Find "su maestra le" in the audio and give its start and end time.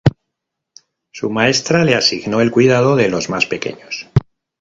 1.11-1.93